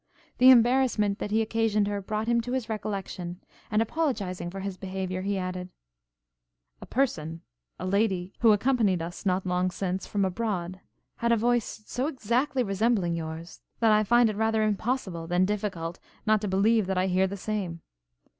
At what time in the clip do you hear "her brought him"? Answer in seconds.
1.87-2.41